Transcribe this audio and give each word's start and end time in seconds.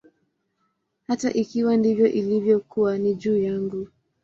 Hata 1.07 1.29
ikiwa 1.33 1.77
ndivyo 1.77 2.07
ilivyokuwa, 2.11 2.97
ni 2.97 3.15
juu 3.15 3.37
yangu. 3.37 3.87